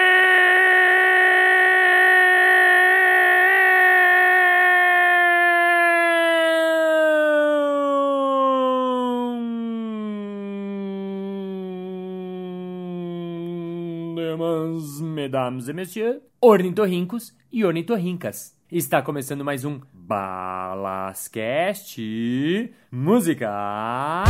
[15.14, 18.56] mesdames et messieurs, ornitorrincos e ornitorrincas.
[18.72, 21.14] Está começando mais um Balascast
[22.90, 24.24] Música.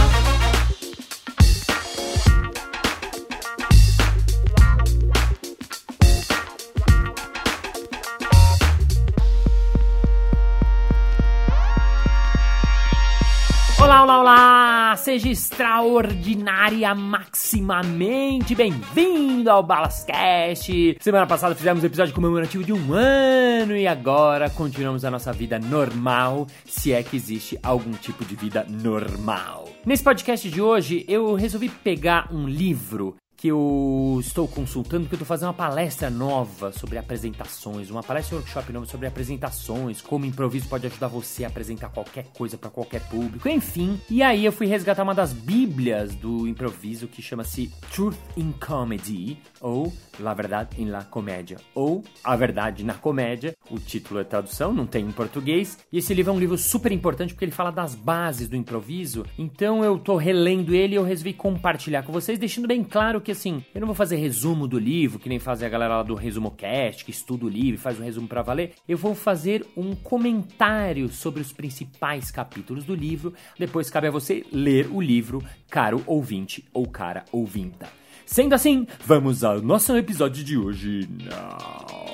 [14.01, 14.97] Olá, olá!
[14.97, 20.97] Seja extraordinária maximamente bem-vindo ao Balascast!
[20.99, 25.59] Semana passada fizemos um episódio comemorativo de um ano e agora continuamos a nossa vida
[25.59, 29.69] normal, se é que existe algum tipo de vida normal.
[29.85, 35.17] Nesse podcast de hoje, eu resolvi pegar um livro que eu estou consultando, porque eu
[35.17, 40.69] estou fazendo uma palestra nova sobre apresentações, uma palestra workshop nova sobre apresentações, como improviso
[40.69, 43.99] pode ajudar você a apresentar qualquer coisa para qualquer público, enfim.
[44.11, 49.39] E aí eu fui resgatar uma das bíblias do improviso que chama-se Truth in Comedy,
[49.59, 53.57] ou La Verdade em La Comédia, ou A Verdade na Comédia.
[53.71, 55.79] O título é tradução, não tem em português.
[55.91, 59.25] E esse livro é um livro super importante porque ele fala das bases do improviso.
[59.39, 63.30] Então eu tô relendo ele e eu resolvi compartilhar com vocês, deixando bem claro que
[63.31, 66.03] que assim, eu não vou fazer resumo do livro, que nem fazem a galera lá
[66.03, 68.73] do Resumo Cast, que estuda o livro e faz um resumo para valer.
[68.89, 73.33] Eu vou fazer um comentário sobre os principais capítulos do livro.
[73.57, 77.89] Depois cabe a você ler o livro, caro ouvinte ou cara ouvinta.
[78.27, 81.09] Sendo assim, vamos ao nosso episódio de hoje.
[81.09, 82.11] Não.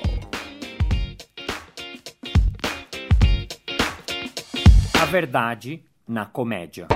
[5.01, 6.87] A verdade na comédia.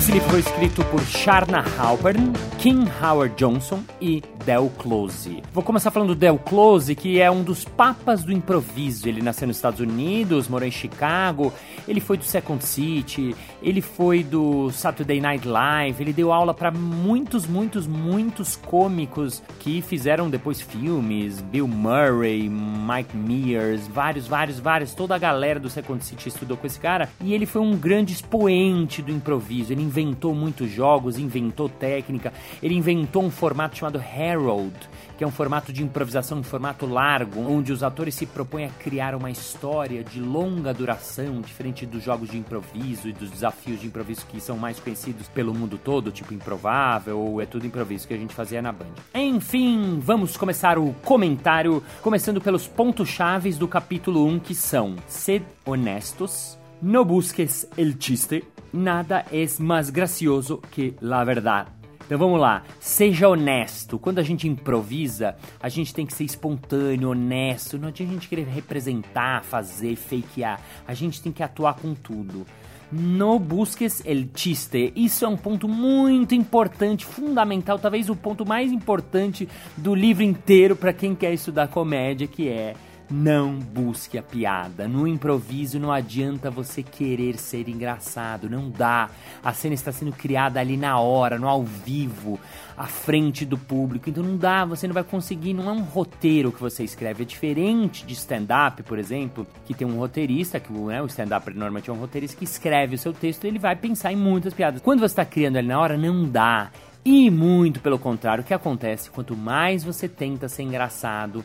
[0.00, 5.42] Esse livro foi escrito por Sharna Halpern, Kim Howard Johnson e Del Close.
[5.52, 9.08] Vou começar falando do Del Close, que é um dos papas do improviso.
[9.08, 11.52] Ele nasceu nos Estados Unidos, morou em Chicago,
[11.86, 16.70] ele foi do Second City, ele foi do Saturday Night Live, ele deu aula para
[16.70, 24.94] muitos, muitos, muitos cômicos que fizeram depois filmes, Bill Murray, Mike Mears, vários, vários, vários,
[24.94, 28.12] toda a galera do Second City estudou com esse cara, e ele foi um grande
[28.12, 29.72] expoente do improviso.
[29.72, 33.98] Ele inventou muitos jogos, inventou técnica, ele inventou um formato chamado
[34.30, 34.76] Harold,
[35.16, 38.70] que é um formato de improvisação, um formato largo, onde os atores se propõem a
[38.70, 43.86] criar uma história de longa duração, diferente dos jogos de improviso e dos desafios de
[43.86, 48.14] improviso que são mais conhecidos pelo mundo todo, tipo Improvável ou É Tudo Improviso que
[48.14, 48.94] a gente fazia na Band.
[49.14, 55.44] Enfim, vamos começar o comentário, começando pelos pontos chaves do capítulo 1, que são Sed
[55.64, 61.79] honestos, no busques el chiste, nada é mais gracioso que la verdade.
[62.10, 63.96] Então vamos lá, seja honesto.
[63.96, 67.78] Quando a gente improvisa, a gente tem que ser espontâneo, honesto.
[67.78, 70.60] Não adianta a gente querer representar, fazer, fakear.
[70.88, 72.44] A gente tem que atuar com tudo.
[72.90, 74.92] No busques el chiste.
[74.96, 80.74] Isso é um ponto muito importante, fundamental, talvez o ponto mais importante do livro inteiro
[80.74, 82.74] para quem quer estudar comédia, que é
[83.10, 84.86] não busque a piada.
[84.86, 89.10] No improviso não adianta você querer ser engraçado, não dá.
[89.42, 92.38] A cena está sendo criada ali na hora, no ao vivo,
[92.76, 94.08] à frente do público.
[94.08, 97.22] Então não dá, você não vai conseguir, não é um roteiro que você escreve.
[97.22, 101.90] É diferente de stand-up, por exemplo, que tem um roteirista, que né, o stand-up normalmente
[101.90, 104.80] é um roteirista que escreve o seu texto e ele vai pensar em muitas piadas.
[104.80, 106.70] Quando você está criando ali na hora, não dá.
[107.04, 109.10] E muito pelo contrário, o que acontece?
[109.10, 111.42] Quanto mais você tenta ser engraçado,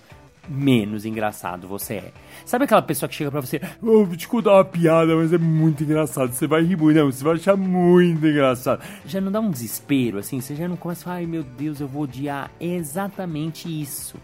[0.47, 2.11] menos engraçado você é.
[2.45, 5.37] Sabe aquela pessoa que chega pra você, oh, vou te contar uma piada, mas é
[5.37, 8.81] muito engraçado, você vai rir muito, não, você vai achar muito engraçado.
[9.05, 12.03] Já não dá um desespero, assim, você já não começa, ai meu Deus, eu vou
[12.03, 12.51] odiar.
[12.59, 14.17] Exatamente isso.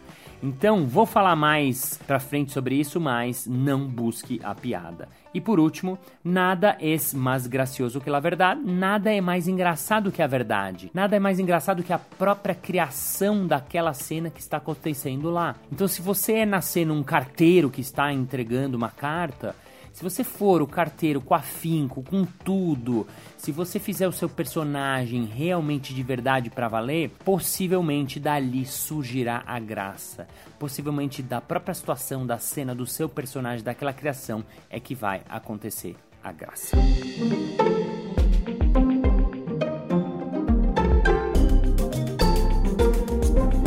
[0.44, 5.08] Então, vou falar mais pra frente sobre isso, mas não busque a piada.
[5.34, 10.22] E por último, nada é mais gracioso que a verdade, nada é mais engraçado que
[10.22, 15.30] a verdade, nada é mais engraçado que a própria criação daquela cena que está acontecendo
[15.30, 15.56] lá.
[15.72, 19.56] Então, se você é na cena um carteiro que está entregando uma carta,
[19.92, 23.06] se você for o carteiro com afinco, com tudo,
[23.38, 29.60] se você fizer o seu personagem realmente de verdade para valer, possivelmente dali surgirá a
[29.60, 30.28] graça.
[30.58, 35.96] Possivelmente da própria situação, da cena do seu personagem, daquela criação, é que vai acontecer
[36.24, 36.78] a graça.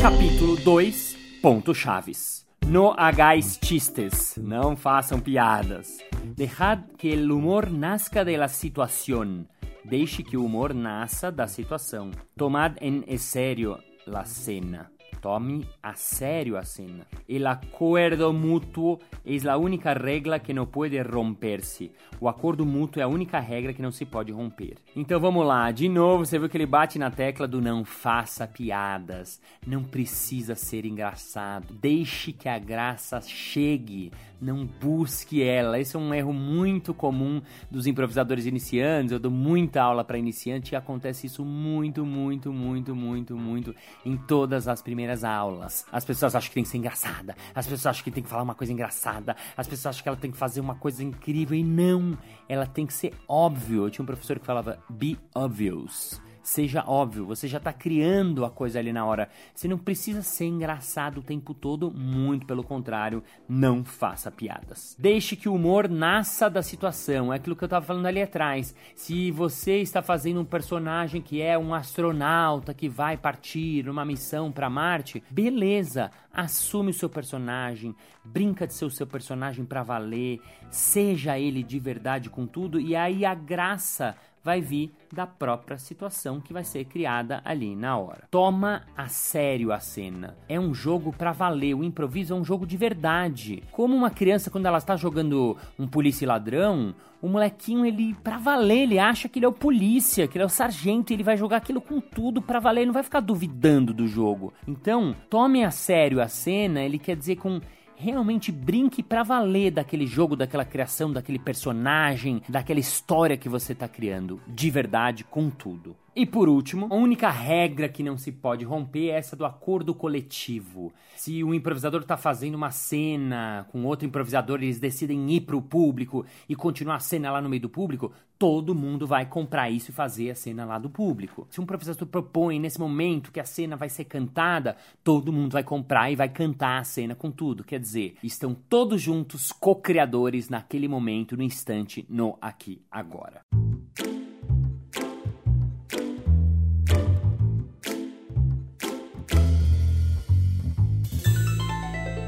[0.01, 5.99] Capítulo 2 Ponto Chaves No hagáis chistes, não façam piadas.
[6.35, 9.47] Dejad que el humor nazca de la situación.
[9.83, 12.09] Deixe que o humor nasça da situação.
[12.35, 13.77] Tomad en serio
[14.07, 14.94] la cena.
[15.25, 17.07] Tome a sério a cena.
[17.27, 21.91] El acuerdo mutuo é a única regra que não pode romper-se.
[22.21, 24.75] O acordo mútuo é a única regra que não se pode romper.
[24.95, 28.45] Então vamos lá, de novo, você viu que ele bate na tecla do não faça
[28.45, 29.41] piadas.
[29.65, 31.73] Não precisa ser engraçado.
[31.73, 34.11] Deixe que a graça chegue.
[34.39, 35.79] Não busque ela.
[35.79, 37.41] Esse é um erro muito comum
[37.71, 39.11] dos improvisadores iniciantes.
[39.11, 43.75] Eu dou muita aula para iniciante e acontece isso muito, muito, muito, muito, muito
[44.05, 45.85] em todas as primeiras primeiras aulas.
[45.91, 47.35] As pessoas acham que tem que ser engraçada.
[47.53, 49.35] As pessoas acham que tem que falar uma coisa engraçada.
[49.55, 51.57] As pessoas acham que ela tem que fazer uma coisa incrível.
[51.57, 52.17] E não,
[52.49, 53.85] ela tem que ser óbvio.
[53.85, 58.51] Eu tinha um professor que falava be obvious seja óbvio, você já está criando a
[58.51, 59.27] coisa ali na hora.
[59.53, 64.95] Você não precisa ser engraçado o tempo todo, muito pelo contrário, não faça piadas.
[64.99, 68.75] Deixe que o humor nasça da situação, é aquilo que eu estava falando ali atrás.
[68.95, 74.51] Se você está fazendo um personagem que é um astronauta que vai partir numa missão
[74.51, 80.39] para Marte, beleza, assume o seu personagem, brinca de ser o seu personagem para valer,
[80.69, 84.15] seja ele de verdade com tudo e aí a graça
[84.45, 88.27] vai vir da própria situação que vai ser criada ali na hora.
[88.29, 90.37] Toma a sério a cena.
[90.47, 91.73] É um jogo para valer.
[91.73, 93.63] O improviso é um jogo de verdade.
[93.71, 98.37] Como uma criança quando ela está jogando um polícia e ladrão, o molequinho ele para
[98.37, 101.23] valer, ele acha que ele é o polícia, que ele é o sargento, e ele
[101.23, 104.53] vai jogar aquilo com tudo para valer, ele não vai ficar duvidando do jogo.
[104.67, 107.59] Então, tome a sério a cena, ele quer dizer com
[107.97, 113.87] realmente brinque para valer daquele jogo, daquela criação, daquele personagem, daquela história que você está
[113.87, 115.95] criando, de verdade, com tudo.
[116.15, 119.93] E por último, a única regra que não se pode romper é essa do acordo
[119.93, 120.93] coletivo.
[121.17, 125.61] Se um improvisador está fazendo uma cena com outro improvisador, eles decidem ir para o
[125.61, 129.91] público e continuar a cena lá no meio do público, todo mundo vai comprar isso
[129.91, 131.47] e fazer a cena lá do público.
[131.49, 135.65] Se um improvisador propõe nesse momento que a cena vai ser cantada, todo mundo vai
[135.65, 137.61] comprar e vai cantar a cena com tudo.
[137.61, 143.41] Quer dizer, estão todos juntos co-criadores naquele momento, no instante, no aqui, agora.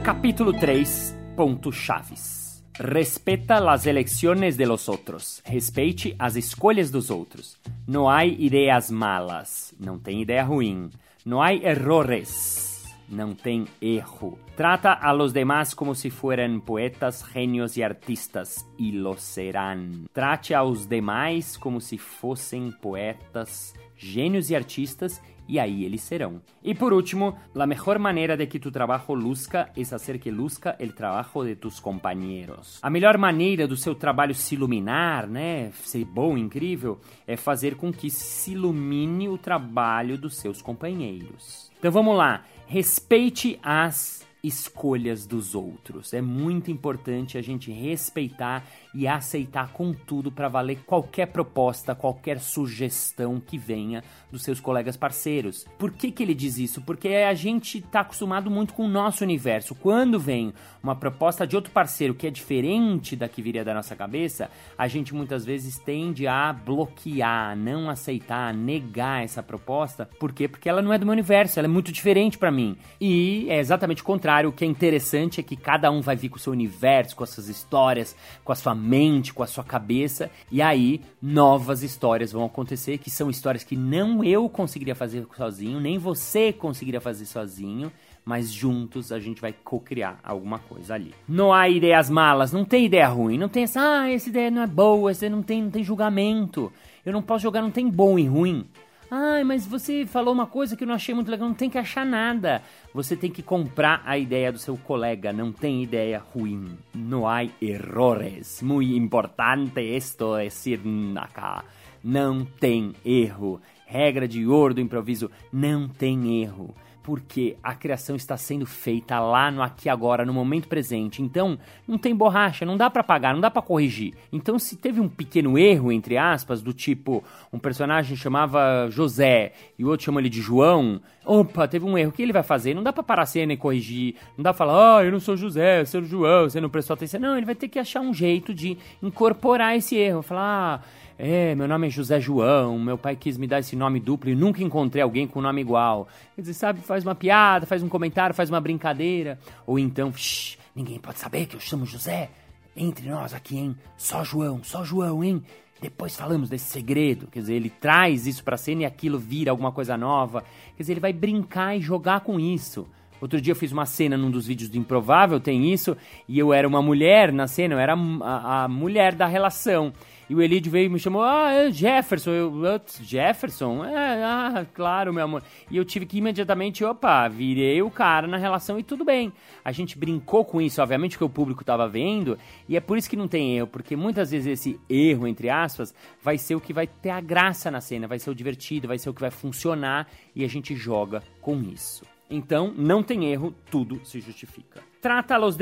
[0.08, 5.42] Capítulo 3 Ponto Chaves Respeta las elecciones de los otros.
[5.44, 7.60] Respeite as escolhas dos outros.
[7.86, 9.76] Não há ideias malas.
[9.78, 10.92] Não tem ideia ruim.
[11.26, 12.86] Não há errores.
[13.10, 14.40] Não tem erro.
[14.56, 20.08] Trata a los demás como se fueran poetas, genios e artistas, e lo serán.
[20.14, 26.42] Trate aos demais como se fossem poetas, gênios e artistas, e aí eles serão.
[26.64, 30.76] E por último, a melhor maneira de que tu trabalho luzca é fazer que luzca
[30.80, 32.80] o trabalho de tus companheiros.
[32.82, 37.92] A melhor maneira do seu trabalho se iluminar, né, ser bom, incrível, é fazer com
[37.92, 41.72] que se ilumine o trabalho dos seus companheiros.
[41.80, 46.14] Então vamos lá, respeite as escolhas dos outros.
[46.14, 52.40] É muito importante a gente respeitar e aceitar com tudo para valer qualquer proposta, qualquer
[52.40, 55.66] sugestão que venha dos seus colegas parceiros.
[55.78, 56.82] Por que, que ele diz isso?
[56.82, 59.76] Porque a gente está acostumado muito com o nosso universo.
[59.76, 63.96] Quando vem uma proposta de outro parceiro que é diferente da que viria da nossa
[63.96, 70.10] cabeça, a gente muitas vezes tende a bloquear, não aceitar, negar essa proposta.
[70.20, 70.48] Por quê?
[70.48, 72.78] Porque ela não é do meu universo, ela é muito diferente para mim.
[73.00, 74.50] E é exatamente o contrário.
[74.50, 77.24] O que é interessante é que cada um vai vir com o seu universo, com
[77.24, 82.32] as suas histórias, com a sua mente, com a sua cabeça, e aí novas histórias
[82.32, 87.26] vão acontecer, que são histórias que não eu conseguiria fazer sozinho, nem você conseguiria fazer
[87.26, 87.92] sozinho,
[88.24, 91.14] mas juntos a gente vai co-criar alguma coisa ali.
[91.28, 94.62] Não há ideias malas, não tem ideia ruim, não tem essa, ah, essa ideia não
[94.62, 96.72] é boa, essa não tem, não tem julgamento.
[97.06, 98.68] Eu não posso jogar, não tem bom e ruim.
[99.10, 101.48] Ai, mas você falou uma coisa que eu não achei muito legal.
[101.48, 102.62] Não tem que achar nada.
[102.94, 105.32] Você tem que comprar a ideia do seu colega.
[105.32, 106.78] Não tem ideia ruim.
[106.94, 108.62] Não há errores.
[108.62, 110.82] Muito importante isto decir
[111.16, 111.64] acá.
[112.04, 113.62] Não tem erro.
[113.86, 116.76] Regra de ouro do improviso: não tem erro
[117.08, 121.22] porque a criação está sendo feita lá no aqui agora, no momento presente.
[121.22, 124.14] Então, não tem borracha, não dá para apagar, não dá para corrigir.
[124.30, 127.24] Então, se teve um pequeno erro entre aspas, do tipo
[127.54, 132.10] um personagem chamava José e o outro chama ele de João, opa, teve um erro,
[132.10, 132.74] o que ele vai fazer?
[132.74, 135.22] Não dá para parar a cena e corrigir, não dá para falar: "Ah, eu não
[135.22, 137.22] sou José, eu sou João", você não prestou atenção.
[137.22, 140.88] Não, ele vai ter que achar um jeito de incorporar esse erro, falar: ah,
[141.20, 144.36] É, meu nome é José João, meu pai quis me dar esse nome duplo e
[144.36, 146.08] nunca encontrei alguém com nome igual.
[146.36, 149.40] Quer dizer, sabe, faz uma piada, faz um comentário, faz uma brincadeira.
[149.66, 152.30] Ou então, shh, ninguém pode saber que eu chamo José.
[152.76, 153.76] Entre nós aqui, hein?
[153.98, 155.42] Só João, só João, hein?
[155.82, 157.26] Depois falamos desse segredo.
[157.26, 160.44] Quer dizer, ele traz isso pra cena e aquilo vira alguma coisa nova.
[160.76, 162.88] Quer dizer, ele vai brincar e jogar com isso.
[163.20, 165.98] Outro dia eu fiz uma cena num dos vídeos do Improvável, tem isso,
[166.28, 169.92] e eu era uma mulher na cena, eu era a, a mulher da relação.
[170.30, 172.32] E o Elide veio e me chamou, ah, é Jefferson.
[172.32, 173.86] Eu, Jefferson?
[173.86, 175.44] É, ah, claro, meu amor.
[175.72, 179.32] E eu tive que imediatamente, opa, virei o cara na relação e tudo bem.
[179.64, 183.10] A gente brincou com isso, obviamente, que o público estava vendo, e é por isso
[183.10, 186.74] que não tem erro, porque muitas vezes esse erro, entre aspas, vai ser o que
[186.74, 189.32] vai ter a graça na cena, vai ser o divertido, vai ser o que vai
[189.32, 192.04] funcionar, e a gente joga com isso.
[192.30, 194.84] Então, não tem erro, tudo se justifica.
[195.08, 195.56] Trata a los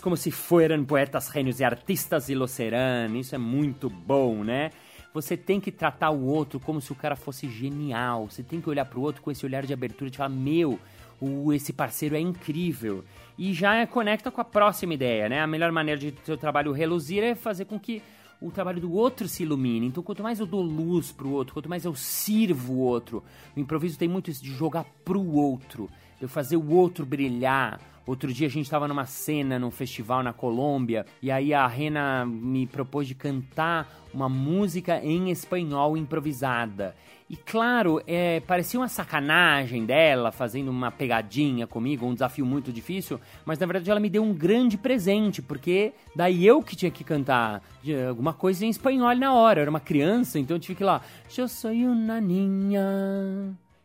[0.00, 2.44] como se fueran poetas gênios e artistas e lo.
[2.44, 4.70] Isso é muito bom, né?
[5.12, 8.30] Você tem que tratar o outro como se o cara fosse genial.
[8.30, 10.78] Você tem que olhar pro outro com esse olhar de abertura e falar: Meu,
[11.20, 13.02] o, esse parceiro é incrível.
[13.36, 15.40] E já conecta com a próxima ideia, né?
[15.40, 18.00] A melhor maneira de seu trabalho reluzir é fazer com que
[18.40, 19.88] o trabalho do outro se ilumine.
[19.88, 23.24] Então, quanto mais eu dou luz pro outro, quanto mais eu sirvo o outro,
[23.56, 25.90] o improviso tem muito isso de jogar pro outro
[26.20, 27.80] eu fazer o outro brilhar.
[28.06, 32.26] Outro dia a gente estava numa cena num festival na Colômbia e aí a Rena
[32.26, 36.94] me propôs de cantar uma música em espanhol improvisada.
[37.30, 43.18] E claro, é, parecia uma sacanagem dela, fazendo uma pegadinha comigo, um desafio muito difícil,
[43.46, 47.04] mas na verdade ela me deu um grande presente, porque daí eu que tinha que
[47.04, 47.62] cantar
[48.08, 49.60] alguma coisa em espanhol na hora.
[49.60, 51.00] Eu era uma criança, então eu tive que ir lá.
[51.36, 52.82] Eu sou uma niña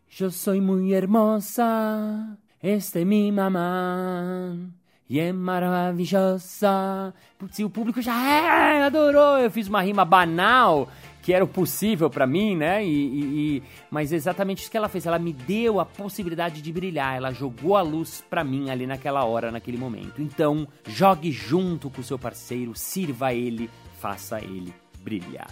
[0.09, 4.55] Yo soy muy hermosa, esta é minha mamá.
[5.09, 7.13] E é maravilhosa.
[7.37, 9.37] Putz, o público já é, adorou.
[9.39, 10.89] Eu fiz uma rima banal,
[11.21, 12.83] que era o possível para mim, né?
[12.83, 13.23] E, e,
[13.57, 15.05] e, mas exatamente isso que ela fez.
[15.05, 17.15] Ela me deu a possibilidade de brilhar.
[17.15, 20.21] Ela jogou a luz para mim ali naquela hora, naquele momento.
[20.21, 24.73] Então, jogue junto com o seu parceiro, sirva ele, faça ele
[25.03, 25.47] brilhar.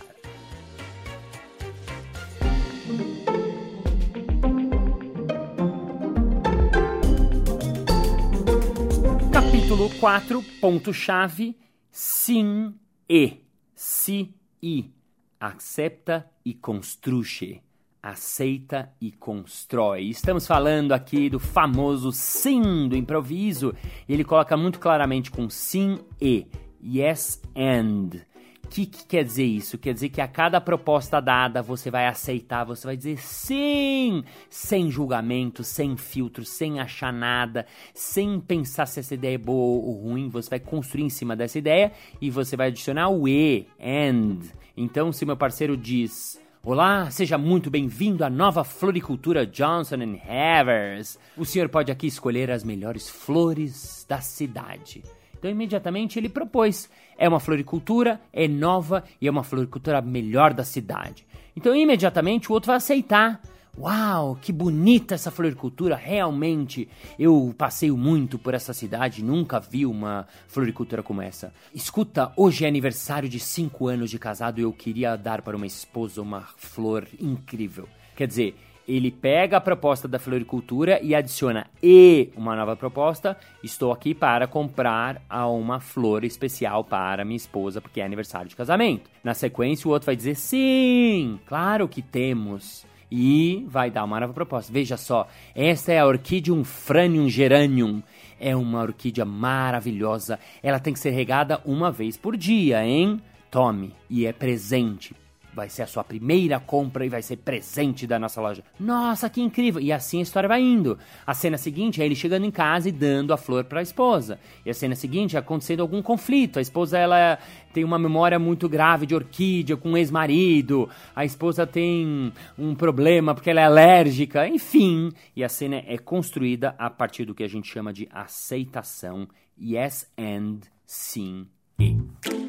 [9.75, 11.58] Capítulo 4, ponto-chave:
[11.91, 12.74] sim
[13.10, 13.41] e.
[13.75, 14.89] Si e.
[15.38, 17.62] Acepta e construye.
[18.01, 20.03] Aceita e constrói.
[20.08, 23.74] Estamos falando aqui do famoso sim do improviso.
[24.08, 26.48] Ele coloca muito claramente com sim e.
[26.82, 28.22] Yes and.
[28.69, 29.77] Que, que, quer dizer isso?
[29.77, 34.89] Quer dizer que a cada proposta dada você vai aceitar, você vai dizer sim, sem
[34.89, 40.29] julgamento, sem filtro, sem achar nada, sem pensar se essa ideia é boa ou ruim.
[40.29, 44.39] Você vai construir em cima dessa ideia e você vai adicionar o e, and.
[44.75, 46.43] Então, se meu parceiro diz.
[46.67, 51.19] Olá, seja muito bem-vindo à nova floricultura Johnson Havers.
[51.38, 55.03] O senhor pode aqui escolher as melhores flores da cidade.
[55.45, 60.63] Então, imediatamente ele propôs: é uma floricultura, é nova e é uma floricultura melhor da
[60.63, 61.23] cidade.
[61.55, 63.39] Então, imediatamente o outro vai aceitar.
[63.77, 66.89] Uau, que bonita essa floricultura, realmente.
[67.19, 71.53] Eu passeio muito por essa cidade, nunca vi uma floricultura como essa.
[71.75, 75.67] Escuta, hoje é aniversário de 5 anos de casado e eu queria dar para uma
[75.67, 77.87] esposa uma flor incrível.
[78.15, 78.55] Quer dizer,
[78.87, 83.37] ele pega a proposta da floricultura e adiciona e uma nova proposta.
[83.63, 89.09] Estou aqui para comprar uma flor especial para minha esposa, porque é aniversário de casamento.
[89.23, 92.85] Na sequência, o outro vai dizer sim, claro que temos.
[93.11, 94.73] E vai dar uma nova proposta.
[94.73, 98.01] Veja só, esta é a Orchidium franium geranium.
[98.39, 100.39] É uma orquídea maravilhosa.
[100.61, 103.21] Ela tem que ser regada uma vez por dia, hein?
[103.51, 103.93] Tome.
[104.09, 105.15] E é presente
[105.55, 108.63] vai ser a sua primeira compra e vai ser presente da nossa loja.
[108.79, 109.81] Nossa, que incrível!
[109.81, 111.00] E assim a história vai indo.
[111.25, 114.38] A cena seguinte é ele chegando em casa e dando a flor para a esposa.
[114.65, 116.59] E a cena seguinte é acontecendo algum conflito.
[116.59, 117.39] A esposa ela
[117.74, 120.89] tem uma memória muito grave de orquídea com um ex-marido.
[121.15, 124.47] A esposa tem um problema porque ela é alérgica.
[124.47, 129.27] Enfim, e a cena é construída a partir do que a gente chama de aceitação.
[129.57, 131.47] Yes and sim
[131.79, 132.44] e.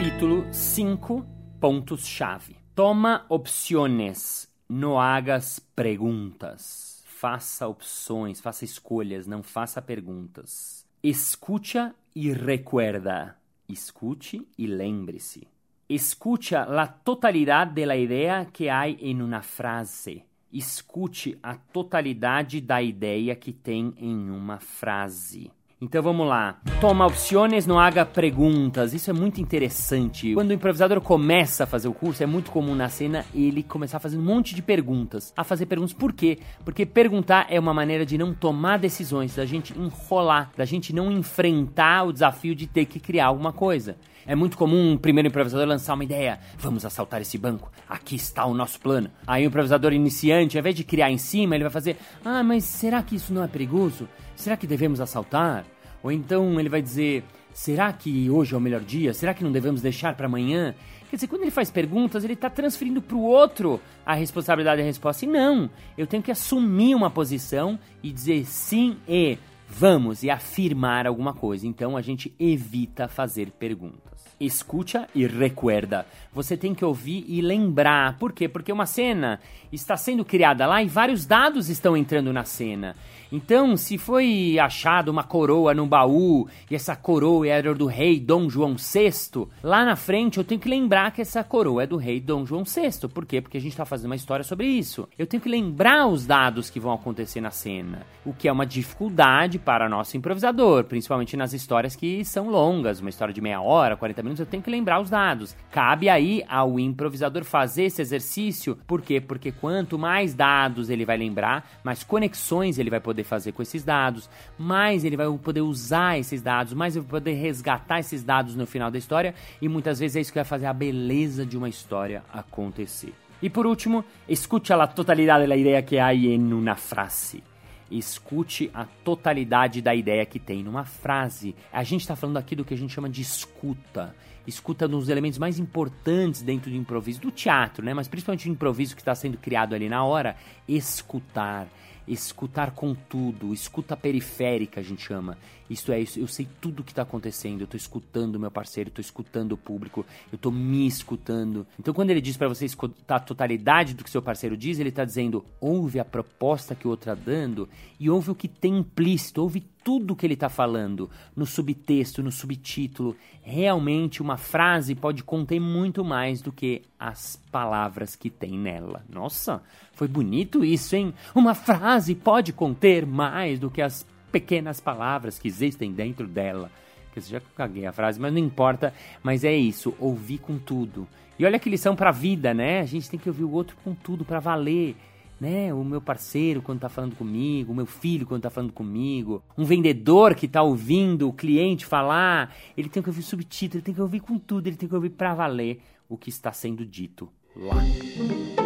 [0.00, 1.26] Capítulo 5
[1.60, 2.56] Pontos-chave.
[2.74, 7.02] Toma opções, não hagas perguntas.
[7.04, 10.86] Faça opções, faça escolhas, não faça perguntas.
[11.02, 13.36] Escucha e recuerda.
[13.68, 15.46] Escute e lembre-se.
[15.86, 20.24] Escucha la totalidad de la idea que hay en una frase.
[20.52, 25.50] escute a totalidade da ideia que tem em uma frase.
[25.82, 26.58] Então vamos lá.
[26.78, 28.92] Toma opções, não haga perguntas.
[28.92, 30.34] Isso é muito interessante.
[30.34, 33.96] Quando o improvisador começa a fazer o curso, é muito comum na cena ele começar
[33.96, 35.32] a fazer um monte de perguntas.
[35.34, 36.38] A fazer perguntas por quê?
[36.66, 41.10] Porque perguntar é uma maneira de não tomar decisões, da gente enrolar, da gente não
[41.10, 43.96] enfrentar o desafio de ter que criar alguma coisa.
[44.26, 46.40] É muito comum um primeiro improvisador lançar uma ideia.
[46.58, 47.72] Vamos assaltar esse banco.
[47.88, 49.10] Aqui está o nosso plano.
[49.26, 52.64] Aí o improvisador iniciante, ao invés de criar em cima, ele vai fazer: Ah, mas
[52.64, 54.06] será que isso não é perigoso?
[54.40, 55.64] Será que devemos assaltar?
[56.02, 59.12] Ou então ele vai dizer: Será que hoje é o melhor dia?
[59.12, 60.74] Será que não devemos deixar para amanhã?
[61.10, 64.86] Quer dizer, quando ele faz perguntas, ele está transferindo para o outro a responsabilidade da
[64.86, 65.24] resposta.
[65.24, 65.68] E não,
[65.98, 69.36] eu tenho que assumir uma posição e dizer sim e
[69.68, 71.66] vamos e afirmar alguma coisa.
[71.66, 74.10] Então a gente evita fazer perguntas.
[74.40, 76.06] Escuta e recuerda.
[76.32, 78.16] Você tem que ouvir e lembrar.
[78.18, 78.48] Por quê?
[78.48, 79.38] Porque uma cena
[79.70, 82.96] está sendo criada lá e vários dados estão entrando na cena.
[83.32, 88.50] Então, se foi achado uma coroa no baú e essa coroa era do rei Dom
[88.50, 92.20] João VI, lá na frente eu tenho que lembrar que essa coroa é do rei
[92.20, 93.08] Dom João VI.
[93.08, 93.40] Por quê?
[93.40, 95.08] Porque a gente está fazendo uma história sobre isso.
[95.16, 98.66] Eu tenho que lembrar os dados que vão acontecer na cena, o que é uma
[98.66, 103.96] dificuldade para nosso improvisador, principalmente nas histórias que são longas, uma história de meia hora,
[103.96, 105.54] 40 minutos, eu tenho que lembrar os dados.
[105.70, 109.20] Cabe aí ao improvisador fazer esse exercício, por quê?
[109.20, 113.62] Porque quanto mais dados ele vai lembrar, mais conexões ele vai poder poder fazer com
[113.62, 118.22] esses dados, mais ele vai poder usar esses dados, mais ele vai poder resgatar esses
[118.22, 121.44] dados no final da história e muitas vezes é isso que vai fazer a beleza
[121.44, 123.12] de uma história acontecer.
[123.42, 127.42] E por último, escute a totalidade da ideia que há em uma frase.
[127.90, 131.56] Escute a totalidade da ideia que tem numa frase.
[131.72, 134.14] A gente está falando aqui do que a gente chama de escuta.
[134.46, 137.92] Escuta nos elementos mais importantes dentro do improviso, do teatro, né?
[137.92, 140.36] Mas principalmente o improviso que está sendo criado ali na hora.
[140.68, 141.66] Escutar
[142.12, 145.38] escutar com tudo, escuta periférica a gente chama.
[145.70, 149.00] Isto é, eu sei tudo o que está acontecendo, eu estou escutando meu parceiro, estou
[149.00, 151.64] escutando o público, eu estou me escutando.
[151.78, 154.88] Então, quando ele diz para você escutar a totalidade do que seu parceiro diz, ele
[154.88, 157.68] está dizendo: ouve a proposta que o outro está dando
[158.00, 162.32] e ouve o que tem implícito, ouve tudo que ele está falando no subtexto, no
[162.32, 163.16] subtítulo.
[163.40, 169.04] Realmente, uma frase pode conter muito mais do que as palavras que tem nela.
[169.08, 171.14] Nossa, foi bonito isso, hein?
[171.34, 176.70] Uma frase pode conter mais do que as pequenas palavras que existem dentro dela.
[177.12, 178.94] Que já caguei a frase, mas não importa.
[179.22, 181.06] Mas é isso, ouvir com tudo.
[181.38, 182.80] E olha que lição pra vida, né?
[182.80, 184.94] A gente tem que ouvir o outro com tudo para valer.
[185.40, 185.72] Né?
[185.72, 189.64] O meu parceiro quando tá falando comigo, o meu filho quando tá falando comigo, um
[189.64, 194.02] vendedor que tá ouvindo o cliente falar, ele tem que ouvir subtítulo, ele tem que
[194.02, 198.59] ouvir com tudo, ele tem que ouvir para valer o que está sendo dito lá.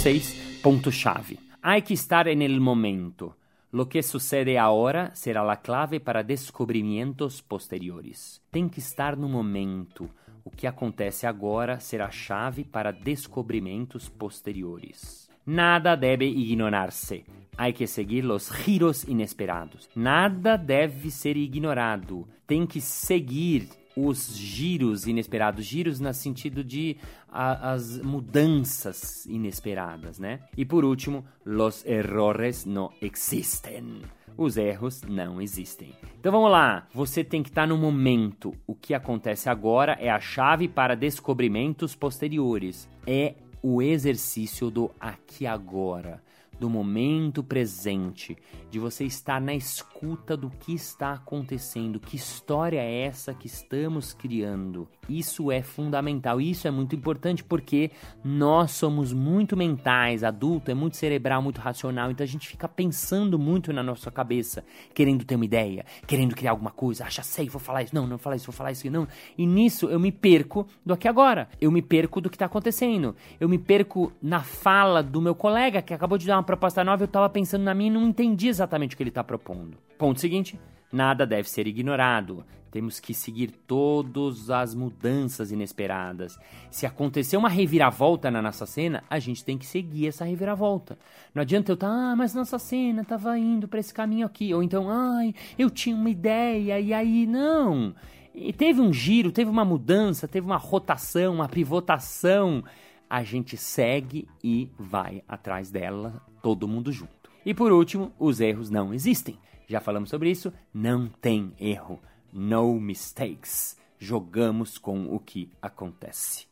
[0.00, 1.38] Capítulo 6, ponto-chave.
[1.60, 3.36] Hay que estar en el momento.
[3.70, 8.40] Lo que sucede ahora será la clave para descobrimentos posteriores.
[8.50, 10.08] Tem que estar no momento.
[10.42, 15.28] O que acontece agora será a chave para descobrimentos posteriores.
[15.44, 17.24] Nada deve ignorar-se.
[17.58, 19.86] Há que seguir os giros inesperados.
[19.94, 22.26] Nada deve ser ignorado.
[22.46, 26.96] Tem que seguir os giros inesperados, giros no sentido de
[27.28, 30.40] a, as mudanças inesperadas, né?
[30.56, 34.02] E por último, los errores no existen.
[34.36, 35.92] Os erros não existem.
[36.18, 38.54] Então vamos lá, você tem que estar no momento.
[38.66, 42.88] O que acontece agora é a chave para descobrimentos posteriores.
[43.06, 46.22] É o exercício do aqui agora
[46.60, 48.36] do momento presente,
[48.70, 54.12] de você estar na escuta do que está acontecendo, que história é essa que estamos
[54.12, 54.86] criando.
[55.08, 57.90] Isso é fundamental, isso é muito importante porque
[58.22, 63.38] nós somos muito mentais, adulto é muito cerebral, muito racional, então a gente fica pensando
[63.38, 67.60] muito na nossa cabeça, querendo ter uma ideia, querendo criar alguma coisa, já sei, vou
[67.60, 69.08] falar isso, não, não vou falar isso, vou falar isso, não.
[69.36, 73.16] E nisso eu me perco do aqui agora, eu me perco do que está acontecendo,
[73.40, 77.04] eu me perco na fala do meu colega que acabou de dar uma proposta nova,
[77.04, 79.78] eu estava pensando na minha e não entendi exatamente o que ele está propondo.
[79.96, 80.58] Ponto seguinte:
[80.92, 82.44] nada deve ser ignorado.
[82.72, 86.38] Temos que seguir todas as mudanças inesperadas.
[86.70, 90.96] Se acontecer uma reviravolta na nossa cena, a gente tem que seguir essa reviravolta.
[91.34, 94.54] Não adianta eu estar, tá, ah, mas nossa cena estava indo para esse caminho aqui.
[94.54, 97.92] Ou então, ai, eu tinha uma ideia e aí, não.
[98.32, 102.62] E teve um giro, teve uma mudança, teve uma rotação, uma pivotação
[103.10, 107.28] a gente segue e vai atrás dela, todo mundo junto.
[107.44, 109.36] E por último, os erros não existem.
[109.66, 111.98] Já falamos sobre isso, não tem erro.
[112.32, 113.76] No mistakes.
[113.98, 116.46] jogamos com o que acontece.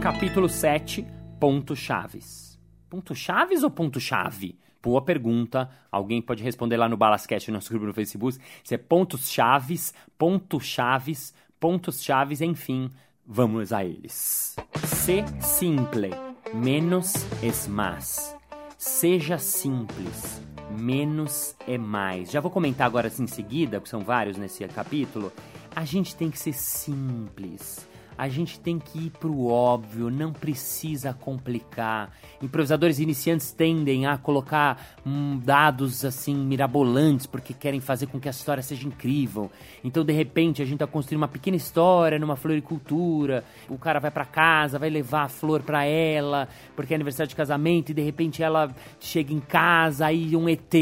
[0.00, 1.04] Capítulo 7,
[1.40, 2.60] ponto chaves.
[2.88, 4.56] Ponto chaves ou ponto chave?
[4.82, 5.70] Boa pergunta.
[5.90, 8.38] Alguém pode responder lá no Balascast, no nosso grupo no Facebook.
[8.64, 12.90] Se é pontos chaves, ponto chaves, pontos chaves, enfim,
[13.24, 14.56] vamos a eles.
[14.84, 16.10] Se simple,
[16.52, 18.36] menos es mais.
[18.76, 20.42] Seja simples,
[20.76, 22.32] menos é mais.
[22.32, 25.32] Já vou comentar agora em seguida, porque são vários nesse capítulo.
[25.76, 27.86] A gente tem que ser simples
[28.22, 32.12] a gente tem que ir pro óbvio, não precisa complicar.
[32.40, 38.30] Improvisadores iniciantes tendem a colocar hum, dados assim mirabolantes porque querem fazer com que a
[38.30, 39.50] história seja incrível.
[39.82, 43.42] Então, de repente, a gente tá construindo uma pequena história numa floricultura.
[43.68, 47.34] O cara vai para casa, vai levar a flor para ela, porque é aniversário de
[47.34, 50.72] casamento, e de repente ela chega em casa, aí um ET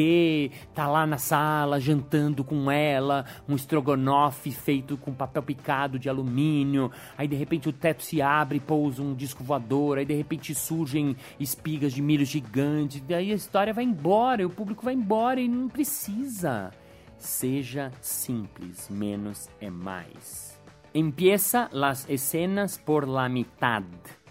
[0.75, 6.91] tá lá na sala jantando com ela, um estrogonofe feito com papel picado de alumínio
[7.17, 11.17] aí de repente o teto se abre pousa um disco voador, aí de repente surgem
[11.39, 15.69] espigas de milho gigantes, daí a história vai embora, o público vai embora e não
[15.69, 16.71] precisa.
[17.17, 20.59] Seja simples, menos é mais.
[20.93, 23.85] Empieza las escenas por la mitad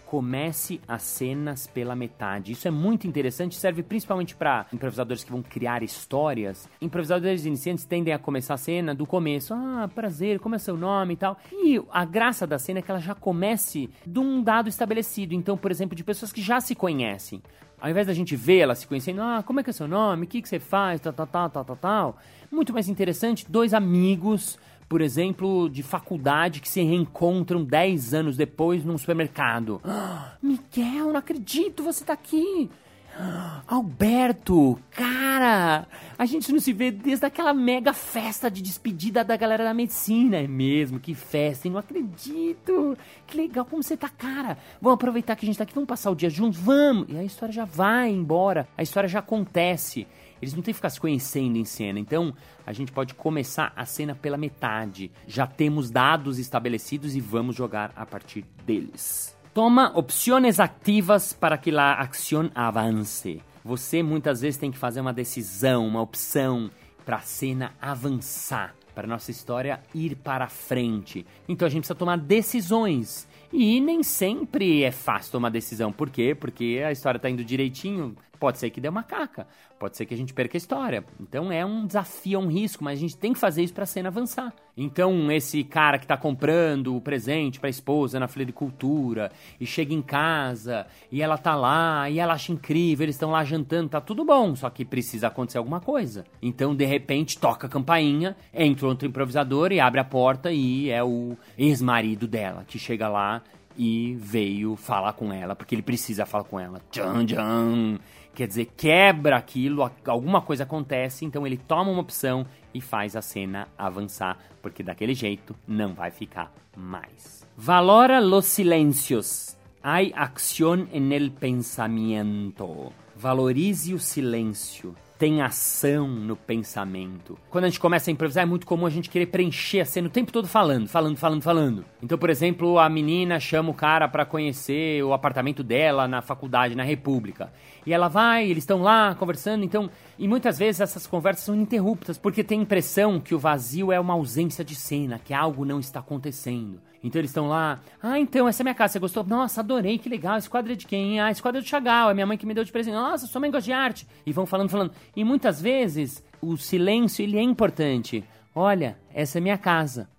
[0.09, 2.51] comece as cenas pela metade.
[2.51, 6.67] Isso é muito interessante, serve principalmente para improvisadores que vão criar histórias.
[6.81, 9.53] Improvisadores iniciantes tendem a começar a cena do começo.
[9.53, 11.37] Ah, prazer, como é seu nome e tal.
[11.51, 15.35] E a graça da cena é que ela já comece de um dado estabelecido.
[15.35, 17.39] Então, por exemplo, de pessoas que já se conhecem.
[17.79, 20.25] Ao invés da gente ver ela se conhecendo, ah, como é que é seu nome?
[20.25, 20.99] O que, que você faz?
[21.01, 22.17] Tal, tal, tal, tal, tal, tal.
[22.51, 24.57] Muito mais interessante, dois amigos
[24.89, 29.79] por exemplo, de faculdade que se reencontram 10 anos depois num supermercado.
[29.85, 32.67] Ah, Miguel, não acredito, você tá aqui.
[33.67, 35.85] Alberto, cara,
[36.17, 40.37] a gente não se vê desde aquela mega festa de despedida da galera da medicina.
[40.37, 41.73] É mesmo, que festa, hein?
[41.73, 42.97] Não acredito.
[43.27, 44.57] Que legal, como você tá, cara?
[44.81, 46.59] Vamos aproveitar que a gente tá aqui, vamos passar o dia juntos?
[46.59, 47.05] Vamos!
[47.09, 50.07] E a história já vai embora, a história já acontece.
[50.41, 51.99] Eles não têm que ficar se conhecendo em cena.
[51.99, 52.33] Então,
[52.65, 55.11] a gente pode começar a cena pela metade.
[55.27, 59.37] Já temos dados estabelecidos e vamos jogar a partir deles.
[59.53, 63.41] Toma opções ativas para que a ação avance.
[63.63, 66.69] Você muitas vezes tem que fazer uma decisão, uma opção
[67.05, 71.25] para a cena avançar, para a nossa história ir para frente.
[71.47, 73.27] Então a gente precisa tomar decisões.
[73.51, 75.91] E nem sempre é fácil tomar decisão.
[75.91, 76.35] Por quê?
[76.39, 79.45] Porque a história está indo direitinho, Pode ser que dê uma caca,
[79.77, 81.03] pode ser que a gente perca a história.
[81.19, 83.83] Então é um desafio, é um risco, mas a gente tem que fazer isso para
[83.83, 84.53] a cena avançar.
[84.77, 89.93] Então esse cara que está comprando o presente para a esposa na floricultura e chega
[89.93, 93.99] em casa e ela tá lá e ela acha incrível, eles estão lá jantando, tá
[93.99, 96.23] tudo bom, só que precisa acontecer alguma coisa.
[96.41, 101.03] Então de repente toca a campainha, entra outro improvisador e abre a porta e é
[101.03, 103.43] o ex-marido dela que chega lá
[103.79, 106.81] e veio falar com ela, porque ele precisa falar com ela.
[106.91, 107.97] Tchan, tchan.
[108.39, 113.21] Quer dizer, quebra aquilo, alguma coisa acontece, então ele toma uma opção e faz a
[113.21, 117.45] cena avançar, porque daquele jeito não vai ficar mais.
[117.57, 119.57] Valora los silencios.
[119.83, 122.93] Hay acción en el pensamiento.
[123.13, 127.37] Valorize o silêncio tem ação no pensamento.
[127.49, 130.07] Quando a gente começa a improvisar, é muito comum a gente querer preencher a cena
[130.07, 131.85] o tempo todo falando, falando, falando, falando.
[132.01, 136.73] Então, por exemplo, a menina chama o cara para conhecer o apartamento dela na faculdade,
[136.73, 137.51] na República.
[137.85, 139.89] E ela vai, eles estão lá conversando, então.
[140.17, 143.99] E muitas vezes essas conversas são ininterruptas, porque tem a impressão que o vazio é
[143.99, 146.79] uma ausência de cena, que algo não está acontecendo.
[147.03, 149.23] Então eles estão lá, ah, então, essa é minha casa, você gostou?
[149.23, 151.19] Nossa, adorei, que legal, esse quadro é de quem?
[151.19, 152.93] Ah, esse quadro é do Chagall, é minha mãe que me deu de presente.
[152.93, 154.07] Nossa, sua mãe gosta de arte.
[154.25, 154.91] E vão falando, falando.
[155.15, 158.23] E muitas vezes o silêncio, ele é importante.
[158.53, 160.09] Olha, essa é minha casa.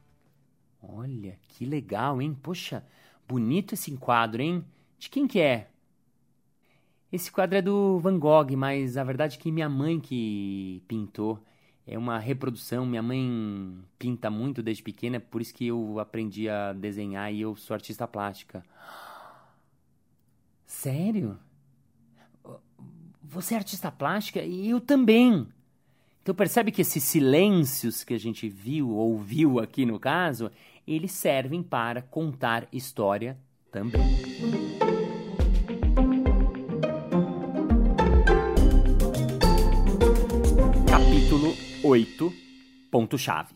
[0.83, 2.37] Olha, que legal, hein?
[2.43, 2.83] Poxa,
[3.29, 4.65] bonito esse quadro, hein?
[4.99, 5.69] De quem que é?
[7.13, 11.43] Esse quadro é do Van Gogh, mas a verdade é que minha mãe que pintou
[11.91, 12.87] é uma reprodução.
[12.87, 17.41] Minha mãe pinta muito desde pequena, é por isso que eu aprendi a desenhar e
[17.41, 18.65] eu sou artista plástica.
[20.65, 21.37] Sério?
[23.25, 24.41] Você é artista plástica?
[24.41, 25.49] E eu também.
[26.23, 30.49] Então percebe que esses silêncios que a gente viu, ouviu aqui no caso,
[30.87, 33.37] eles servem para contar história
[33.73, 34.60] também.
[43.01, 43.55] Ponto-chave.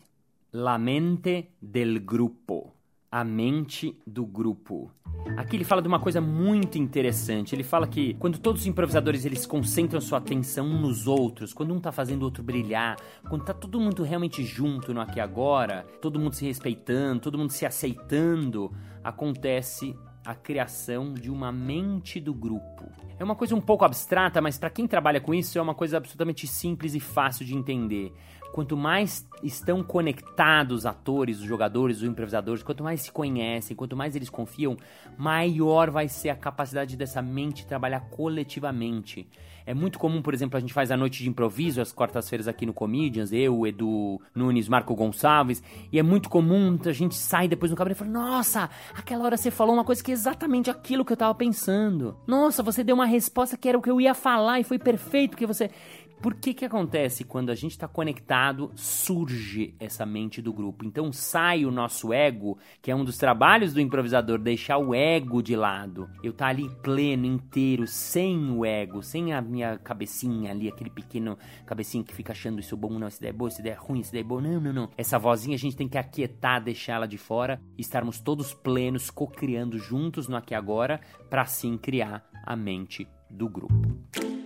[0.51, 2.71] La mente del gruppo.
[3.11, 4.91] a mente do grupo.
[5.37, 7.55] Aqui ele fala de uma coisa muito interessante.
[7.55, 11.73] Ele fala que quando todos os improvisadores eles concentram sua atenção uns nos outros, quando
[11.73, 12.97] um tá fazendo o outro brilhar,
[13.29, 17.37] quando tá todo mundo realmente junto no aqui e agora, todo mundo se respeitando, todo
[17.37, 18.69] mundo se aceitando,
[19.01, 22.91] acontece a criação de uma mente do grupo.
[23.17, 25.95] É uma coisa um pouco abstrata, mas para quem trabalha com isso é uma coisa
[25.97, 28.11] absolutamente simples e fácil de entender
[28.55, 33.97] quanto mais estão conectados os atores, os jogadores, os improvisadores, quanto mais se conhecem, quanto
[33.97, 34.77] mais eles confiam,
[35.17, 39.27] maior vai ser a capacidade dessa mente trabalhar coletivamente.
[39.65, 42.67] É muito comum, por exemplo, a gente faz a noite de improviso às quartas-feiras aqui
[42.67, 47.71] no Comedians, eu, Edu Nunes, Marco Gonçalves, e é muito comum a gente sai depois
[47.71, 51.03] no cabaré e fala: Nossa, aquela hora você falou uma coisa que é exatamente aquilo
[51.03, 52.15] que eu tava pensando.
[52.27, 55.31] Nossa, você deu uma resposta que era o que eu ia falar e foi perfeito,
[55.31, 55.71] porque você.
[56.21, 60.85] Por que que acontece quando a gente está conectado, surge essa mente do grupo?
[60.85, 65.43] Então sai o nosso ego, que é um dos trabalhos do improvisador, deixar o ego
[65.43, 66.09] de lado.
[66.23, 71.37] Eu tá ali pleno, inteiro, sem o ego, sem a minha cabecinha ali, aquele pequeno
[71.65, 73.99] cabecinha que fica achando isso bom, não, isso ideia é boa, isso ideia é ruim,
[73.99, 74.41] isso ideia é boa.
[74.41, 74.89] Não, não, não.
[74.97, 79.77] Essa vozinha a gente tem que aquietar, deixar ela de fora, estarmos todos plenos, co-criando
[79.77, 80.99] juntos no aqui e agora,
[81.29, 84.44] para assim criar a mente do grupo.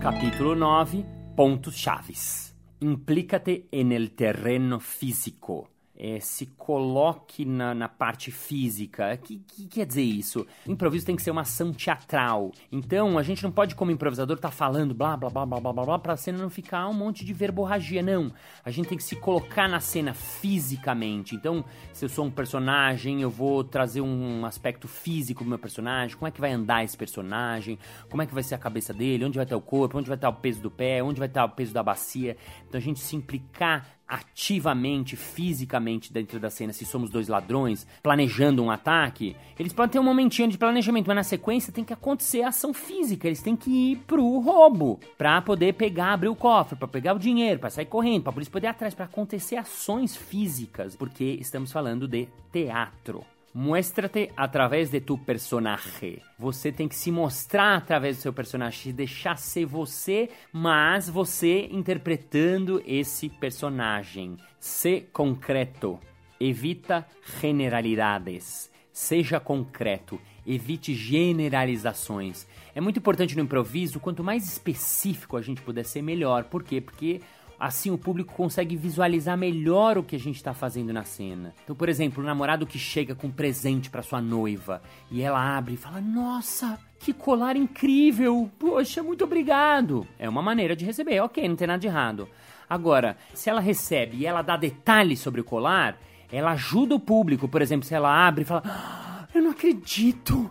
[0.00, 2.54] Capítulo 9 Pontos chaves.
[2.78, 9.12] Implícate en el terreno físico é, se coloque na, na parte física.
[9.12, 10.46] O que, que, quer dizer isso?
[10.64, 12.52] Improviso tem que ser uma ação teatral.
[12.70, 15.72] Então, a gente não pode, como improvisador, estar tá falando blá blá blá blá blá
[15.72, 18.00] blá, blá para a cena não ficar um monte de verborragia.
[18.00, 18.32] Não.
[18.64, 21.34] A gente tem que se colocar na cena fisicamente.
[21.34, 26.16] Então, se eu sou um personagem, eu vou trazer um aspecto físico do meu personagem.
[26.16, 27.76] Como é que vai andar esse personagem?
[28.08, 29.24] Como é que vai ser a cabeça dele?
[29.24, 29.98] Onde vai estar o corpo?
[29.98, 31.02] Onde vai estar o peso do pé?
[31.02, 32.36] Onde vai estar o peso da bacia?
[32.68, 38.62] Então, a gente se implicar ativamente, fisicamente dentro da cena, se somos dois ladrões planejando
[38.62, 42.42] um ataque, eles podem ter um momentinho de planejamento, mas na sequência tem que acontecer
[42.42, 46.76] a ação física, eles têm que ir pro roubo para poder pegar, abrir o cofre,
[46.76, 50.16] para pegar o dinheiro, para sair correndo, para polícia poder ir atrás, para acontecer ações
[50.16, 53.37] físicas, porque estamos falando de teatro.
[53.54, 56.22] Muéstrate através de tu personagem.
[56.38, 62.82] Você tem que se mostrar através do seu personagem, deixar ser você, mas você interpretando
[62.86, 64.36] esse personagem.
[64.60, 65.98] Se concreto.
[66.38, 67.06] Evita
[67.40, 68.70] generalidades.
[68.92, 70.20] Seja concreto.
[70.46, 72.46] Evite generalizações.
[72.74, 76.44] É muito importante no improviso, quanto mais específico a gente puder ser, melhor.
[76.44, 76.80] Por quê?
[76.80, 77.20] Porque
[77.58, 81.52] Assim o público consegue visualizar melhor o que a gente está fazendo na cena.
[81.64, 85.56] Então, por exemplo, o namorado que chega com um presente para sua noiva e ela
[85.56, 88.48] abre e fala: Nossa, que colar incrível!
[88.58, 90.06] Poxa, muito obrigado!
[90.18, 92.28] É uma maneira de receber, ok, não tem nada de errado.
[92.70, 95.98] Agora, se ela recebe e ela dá detalhes sobre o colar,
[96.30, 97.48] ela ajuda o público.
[97.48, 100.48] Por exemplo, se ela abre e fala: ah, Eu não acredito!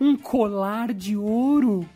[0.00, 1.86] Um colar de ouro!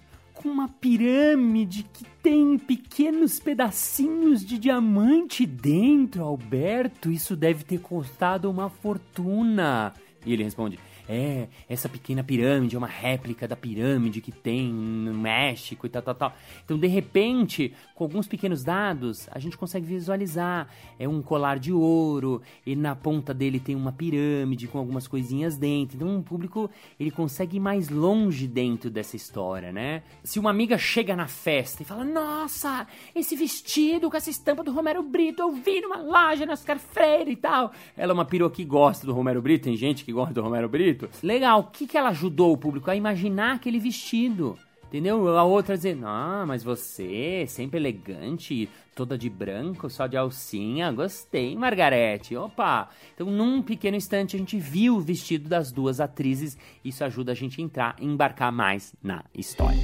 [0.40, 7.10] Com uma pirâmide que tem pequenos pedacinhos de diamante dentro, Alberto.
[7.10, 9.92] Isso deve ter custado uma fortuna.
[10.24, 10.78] E ele responde:
[11.12, 16.02] é, essa pequena pirâmide é uma réplica da pirâmide que tem no México e tal,
[16.02, 16.36] tal, tal.
[16.64, 20.68] Então, de repente, com alguns pequenos dados, a gente consegue visualizar.
[21.00, 25.56] É um colar de ouro, e na ponta dele tem uma pirâmide com algumas coisinhas
[25.56, 25.96] dentro.
[25.96, 30.04] Então, o público, ele consegue ir mais longe dentro dessa história, né?
[30.22, 34.72] Se uma amiga chega na festa e fala, nossa, esse vestido com essa estampa do
[34.72, 37.72] Romero Brito, eu vi numa loja na Oscar Freire e tal.
[37.96, 40.68] Ela é uma piroca que gosta do Romero Brito, tem gente que gosta do Romero
[40.68, 42.90] Brito, Legal, o que, que ela ajudou o público?
[42.90, 44.58] A imaginar aquele vestido.
[44.90, 45.38] Entendeu?
[45.38, 51.54] A outra dizendo, ah, mas você, sempre elegante, toda de branco, só de alcinha, gostei,
[51.54, 52.34] Margarete.
[52.34, 52.88] Opa!
[53.14, 56.58] Então, num pequeno instante, a gente viu o vestido das duas atrizes.
[56.84, 59.78] Isso ajuda a gente a entrar, embarcar mais na história.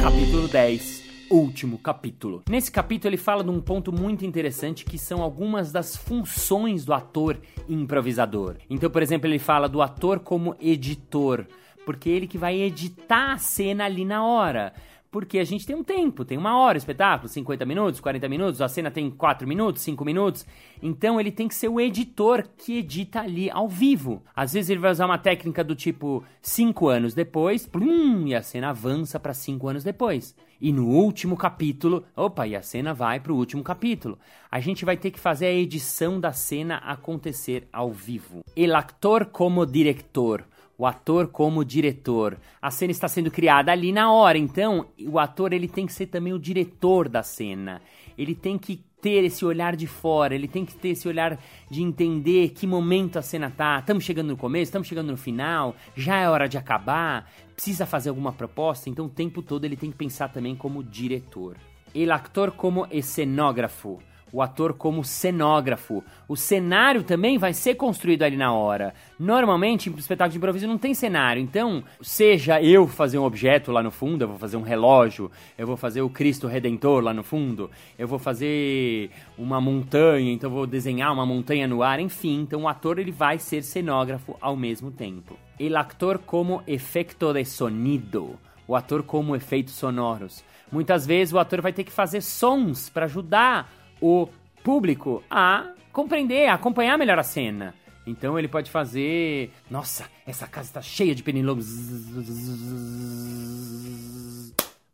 [0.00, 1.01] Capítulo 10
[1.32, 2.42] último capítulo.
[2.48, 6.92] Nesse capítulo ele fala de um ponto muito interessante que são algumas das funções do
[6.92, 8.56] ator improvisador.
[8.68, 11.46] Então, por exemplo, ele fala do ator como editor,
[11.86, 14.72] porque ele que vai editar a cena ali na hora
[15.12, 18.62] porque a gente tem um tempo, tem uma hora o espetáculo, 50 minutos, 40 minutos,
[18.62, 20.46] a cena tem 4 minutos, 5 minutos.
[20.82, 24.22] Então ele tem que ser o editor que edita ali ao vivo.
[24.34, 28.40] Às vezes ele vai usar uma técnica do tipo 5 anos depois, plum, e a
[28.40, 30.34] cena avança para 5 anos depois.
[30.62, 34.16] E no último capítulo, opa, e a cena vai para o último capítulo.
[34.48, 38.44] A gente vai ter que fazer a edição da cena acontecer ao vivo.
[38.54, 40.44] El actor como diretor
[40.78, 42.38] o ator como diretor.
[42.60, 46.06] A cena está sendo criada ali na hora, então o ator ele tem que ser
[46.06, 47.80] também o diretor da cena.
[48.18, 51.36] Ele tem que ter esse olhar de fora, ele tem que ter esse olhar
[51.68, 53.80] de entender que momento a cena tá.
[53.80, 58.10] Estamos chegando no começo, estamos chegando no final, já é hora de acabar, precisa fazer
[58.10, 61.56] alguma proposta, então o tempo todo ele tem que pensar também como diretor.
[61.92, 63.98] El actor como escenógrafo
[64.32, 66.02] o ator como cenógrafo.
[66.26, 68.94] O cenário também vai ser construído ali na hora.
[69.18, 73.82] Normalmente, em espetáculo de improviso não tem cenário, então, seja eu fazer um objeto lá
[73.82, 77.22] no fundo, eu vou fazer um relógio, eu vou fazer o Cristo Redentor lá no
[77.22, 82.62] fundo, eu vou fazer uma montanha, então vou desenhar uma montanha no ar, enfim, então
[82.62, 85.36] o ator ele vai ser cenógrafo ao mesmo tempo.
[85.60, 90.42] El actor como efecto de sonido, o ator como efeitos sonoros.
[90.70, 93.70] Muitas vezes o ator vai ter que fazer sons para ajudar
[94.02, 94.28] o
[94.64, 97.74] público a compreender, a acompanhar melhor a cena.
[98.04, 99.52] Então ele pode fazer.
[99.70, 101.66] Nossa, essa casa está cheia de pernilongos.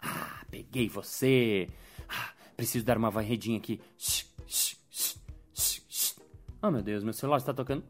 [0.03, 1.68] Ah, peguei você.
[2.07, 3.81] Ah, preciso dar uma varredinha aqui.
[6.62, 7.85] Oh meu Deus, meu celular está tocando.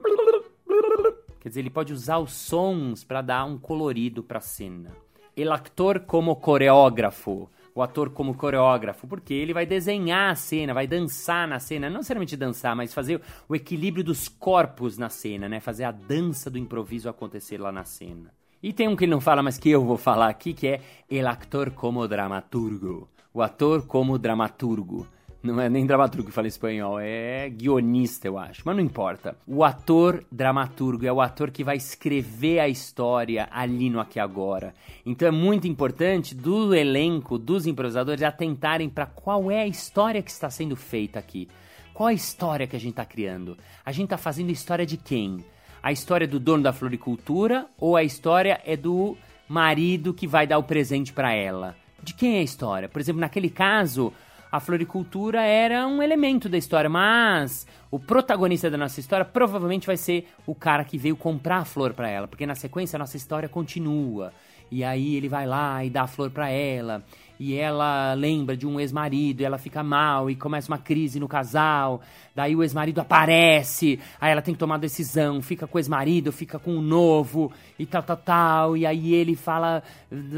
[1.40, 4.94] Quer dizer, ele pode usar os sons para dar um colorido para a cena.
[5.36, 10.84] El actor como coreógrafo o ator como coreógrafo, porque ele vai desenhar a cena, vai
[10.84, 15.60] dançar na cena, não necessariamente dançar, mas fazer o equilíbrio dos corpos na cena, né?
[15.60, 18.32] Fazer a dança do improviso acontecer lá na cena.
[18.60, 20.80] E tem um que ele não fala, mas que eu vou falar aqui, que é
[21.08, 23.08] el actor como dramaturgo.
[23.32, 25.06] O ator como dramaturgo.
[25.52, 28.62] Não é nem dramaturgo que fala espanhol, é guionista, eu acho.
[28.64, 29.36] Mas não importa.
[29.46, 34.74] O ator dramaturgo é o ator que vai escrever a história ali no aqui agora.
[35.04, 40.30] Então é muito importante do elenco, dos improvisadores, atentarem para qual é a história que
[40.30, 41.48] está sendo feita aqui.
[41.94, 43.56] Qual a história que a gente está criando?
[43.84, 45.44] A gente está fazendo história de quem?
[45.82, 49.16] A história do dono da floricultura ou a história é do
[49.48, 51.74] marido que vai dar o presente para ela?
[52.02, 52.88] De quem é a história?
[52.88, 54.12] Por exemplo, naquele caso,
[54.50, 59.96] a floricultura era um elemento da história, mas o protagonista da nossa história provavelmente vai
[59.96, 63.16] ser o cara que veio comprar a flor para ela, porque na sequência a nossa
[63.16, 64.32] história continua.
[64.70, 67.02] E aí ele vai lá e dá a flor para ela
[67.38, 72.02] e ela lembra de um ex-marido, ela fica mal e começa uma crise no casal.
[72.34, 76.58] Daí o ex-marido aparece, aí ela tem que tomar decisão, fica com o ex-marido, fica
[76.58, 78.76] com o novo e tal, tal, tal.
[78.76, 79.82] E aí ele fala,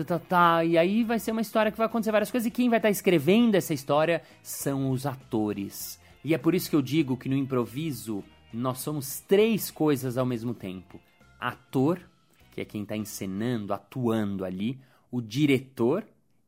[0.06, 0.64] tal, tal.
[0.64, 2.46] E aí vai ser uma história que vai acontecer várias coisas.
[2.46, 5.98] E quem vai estar escrevendo essa história são os atores.
[6.22, 10.26] E é por isso que eu digo que no improviso nós somos três coisas ao
[10.26, 11.00] mesmo tempo:
[11.40, 11.98] ator,
[12.52, 14.78] que é quem está encenando, atuando ali,
[15.10, 16.04] o diretor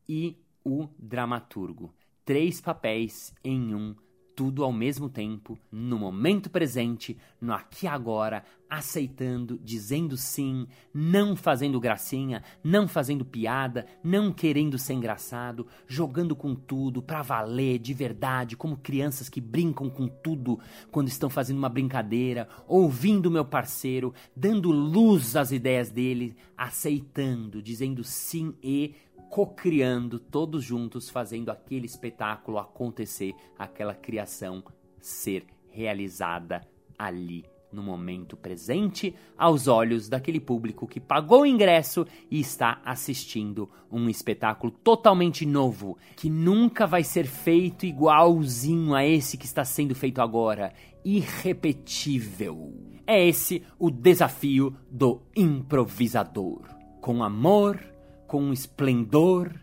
[0.07, 1.93] e o dramaturgo.
[2.25, 3.95] Três papéis em um,
[4.35, 11.35] tudo ao mesmo tempo, no momento presente, no aqui e agora, aceitando, dizendo sim, não
[11.35, 17.93] fazendo gracinha, não fazendo piada, não querendo ser engraçado, jogando com tudo, pra valer, de
[17.93, 20.59] verdade, como crianças que brincam com tudo
[20.91, 28.03] quando estão fazendo uma brincadeira, ouvindo meu parceiro, dando luz às ideias dele, aceitando, dizendo
[28.03, 28.95] sim e
[29.33, 34.63] co-criando todos juntos, fazendo aquele espetáculo acontecer, aquela criação
[35.01, 36.61] ser realizada
[36.95, 43.67] ali no momento presente, aos olhos daquele público que pagou o ingresso e está assistindo
[43.91, 49.95] um espetáculo totalmente novo, que nunca vai ser feito igualzinho a esse que está sendo
[49.95, 50.71] feito agora,
[51.03, 52.71] irrepetível.
[53.07, 56.61] É esse o desafio do improvisador.
[57.01, 57.92] Com amor,
[58.33, 59.53] com esplendor,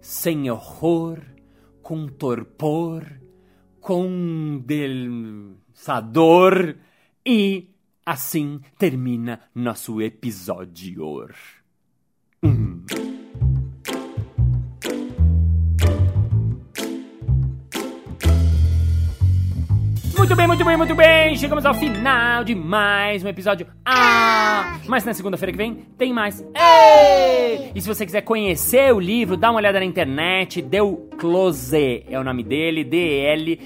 [0.00, 1.20] sem horror,
[1.82, 3.20] com torpor,
[3.78, 5.58] condensador
[7.26, 7.68] e
[8.06, 11.28] assim termina nosso episódio.
[20.24, 21.36] Muito bem, muito bem, muito bem.
[21.36, 23.66] Chegamos ao final de mais um episódio.
[23.84, 24.78] Ah!
[24.88, 26.40] Mas na segunda-feira que vem tem mais.
[26.40, 27.70] Ei!
[27.74, 32.18] E se você quiser conhecer o livro, dá uma olhada na internet, deu Close é
[32.18, 33.58] o nome dele, D-L-C-L-O-S-E.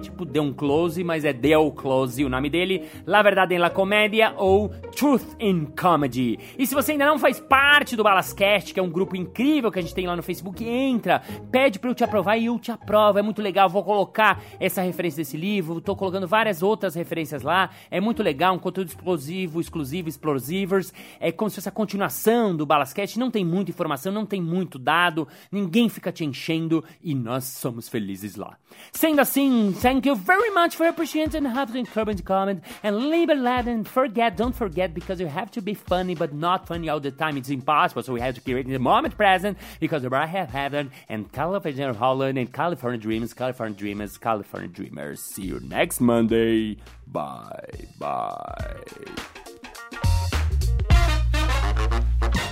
[0.00, 2.88] Tipo, deu um close, mas é Del Close o nome dele.
[3.06, 6.38] La Verdade em La Comédia ou Truth in Comedy.
[6.58, 9.78] E se você ainda não faz parte do Balascast, que é um grupo incrível que
[9.78, 11.20] a gente tem lá no Facebook, entra,
[11.50, 13.18] pede pra eu te aprovar e eu te aprovo.
[13.18, 17.70] É muito legal, vou colocar essa referência desse livro, tô colocando várias outras referências lá.
[17.90, 20.92] É muito legal, um conteúdo explosivo, exclusivo, explosivos.
[21.20, 23.18] É como se fosse a continuação do Balascast.
[23.18, 27.88] Não tem muita informação, não tem muito dado, ninguém fica te enchendo e nós somos
[27.88, 28.56] felizes lá.
[28.92, 33.86] Sendo assim, thank you very much for appreciating having comment comment and a like and
[33.86, 37.36] forget, don't forget because you have to be funny but not funny all the time.
[37.36, 41.30] It's impossible, so we have to create the moment present because I have heaven and
[41.32, 45.20] California Holland and California Dreamers, California Dreamers, California Dreamers.
[45.20, 46.78] See you next Monday.
[47.06, 48.74] Bye, bye.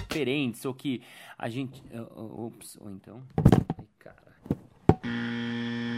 [0.08, 1.02] Diferentes, ou que
[1.38, 1.82] a gente.
[2.16, 3.22] Ops, ou então.
[3.78, 4.32] Ai, cara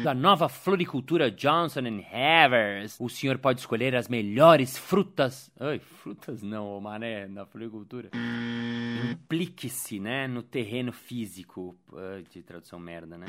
[0.04, 3.00] da nova floricultura Johnson Havers.
[3.00, 5.50] O senhor pode escolher as melhores frutas.
[5.58, 8.10] Ai, frutas não, mané, na floricultura.
[9.10, 11.74] Implique-se, né, no terreno físico.
[12.30, 13.26] De tradução merda, né?